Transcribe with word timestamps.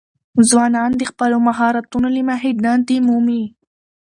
ځوانان 0.49 0.91
د 0.97 1.01
خپلو 1.11 1.37
مهارتونو 1.47 2.07
له 2.15 2.21
مخې 2.29 2.49
دندې 2.63 2.97
مومي. 3.07 3.43